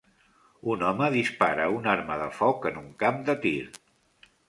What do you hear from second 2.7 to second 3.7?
en un camp de tir.